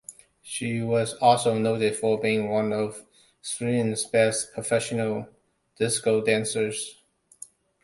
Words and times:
She 0.41 0.81
was 0.81 1.13
also 1.21 1.59
noted 1.59 1.95
for 1.95 2.19
being 2.19 2.49
one 2.49 2.73
of 2.73 3.05
Sweden's 3.39 4.03
best 4.03 4.51
professional 4.51 5.27
disco 5.75 6.23
dancers. 6.25 7.03